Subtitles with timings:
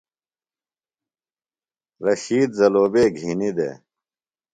[2.05, 3.77] رشید زلوبے گِھینہ دےۡ۔